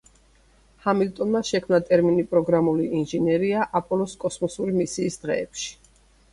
ჰამილტონმა 0.85 1.41
შექმნა 1.49 1.81
ტერმინი 1.89 2.25
პროგრამული 2.33 2.89
ინჟინერია 3.01 3.69
აპოლოს 3.83 4.19
კოსმოსური 4.27 4.77
მისიის 4.83 5.23
დღეებში. 5.27 5.73